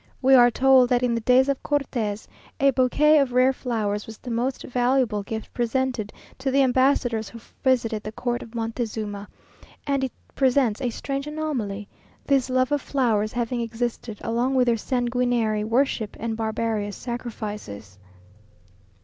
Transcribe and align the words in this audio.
We 0.19 0.33
are 0.33 0.49
told 0.49 0.89
that 0.89 1.03
in 1.03 1.13
the 1.13 1.21
days 1.21 1.47
of 1.47 1.61
Cortes 1.61 2.27
a 2.59 2.71
bouquet 2.71 3.19
of 3.19 3.33
rare 3.33 3.53
flowers 3.53 4.07
was 4.07 4.17
the 4.17 4.31
most 4.31 4.63
valuable 4.63 5.21
gift 5.21 5.53
presented 5.53 6.11
to 6.39 6.49
the 6.49 6.63
ambassadors 6.63 7.29
who 7.29 7.39
visited 7.63 8.01
the 8.01 8.11
court 8.11 8.41
of 8.41 8.55
Montezuma, 8.55 9.27
and 9.85 10.03
it 10.03 10.11
presents 10.33 10.81
a 10.81 10.89
strange 10.89 11.27
anomaly, 11.27 11.87
this 12.25 12.49
love 12.49 12.71
of 12.71 12.81
flowers 12.81 13.33
having 13.33 13.61
existed 13.61 14.17
along 14.23 14.55
with 14.55 14.65
their 14.65 14.75
sanguinary 14.75 15.63
worship 15.63 16.17
and 16.19 16.35
barbarous 16.35 16.95
sacrifices. 16.95 17.99